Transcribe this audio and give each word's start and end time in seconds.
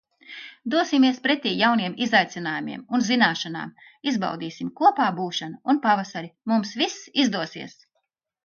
Dosimies 0.73 1.19
pretī 1.25 1.49
jauniem 1.57 1.95
izaicinājumiem 2.05 2.85
un 2.99 3.05
zināšanām. 3.09 3.75
Izbaudīsim 4.13 4.73
kopā 4.83 5.11
būšanu 5.21 5.63
un 5.75 5.83
pavasari. 5.87 6.33
Mums 6.55 6.77
viss 6.85 7.09
izdosies! 7.27 7.79